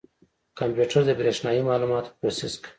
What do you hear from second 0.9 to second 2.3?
د برېښنایي معلوماتو